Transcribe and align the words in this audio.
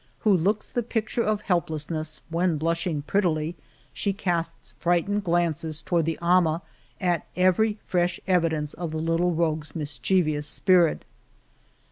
who 0.21 0.35
looks 0.35 0.67
the 0.67 0.81
picture 0.81 1.21
of 1.21 1.41
helplessness, 1.41 2.21
when, 2.29 2.57
blushing 2.57 3.03
pret 3.03 3.21
tily, 3.23 3.53
she 3.93 4.11
casts 4.13 4.73
frightened 4.79 5.23
glances 5.23 5.79
toward 5.79 6.05
the 6.05 6.17
ama 6.19 6.63
at 6.99 7.27
every 7.35 7.77
fresh 7.85 8.19
evidence 8.25 8.73
of 8.73 8.89
the 8.89 8.97
little 8.97 9.35
rogue's 9.35 9.75
mischievous 9.75 10.47
spirit. 10.47 11.05